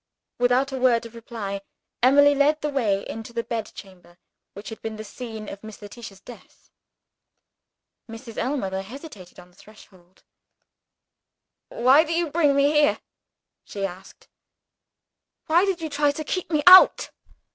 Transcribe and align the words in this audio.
Without 0.39 0.71
a 0.71 0.79
word 0.79 1.05
of 1.05 1.13
reply, 1.13 1.61
Emily 2.01 2.33
led 2.33 2.61
the 2.61 2.71
way 2.71 3.05
into 3.07 3.33
the 3.33 3.43
bedchamber 3.43 4.17
which 4.53 4.69
had 4.69 4.81
been 4.81 4.95
the 4.95 5.03
scene 5.03 5.47
of 5.47 5.63
Miss 5.63 5.79
Letitia's 5.79 6.19
death. 6.19 6.71
Mrs. 8.09 8.37
Ellmother 8.39 8.81
hesitated 8.81 9.39
on 9.39 9.51
the 9.51 9.55
threshold. 9.55 10.23
"Why 11.69 12.03
do 12.03 12.13
you 12.15 12.31
bring 12.31 12.55
me 12.55 12.69
in 12.71 12.75
here?" 12.75 12.99
she 13.63 13.85
asked. 13.85 14.27
"Why 15.45 15.65
did 15.65 15.81
you 15.81 15.89
try 15.91 16.09
to 16.09 16.23
keep 16.23 16.49
me 16.49 16.63
out?" 16.65 17.11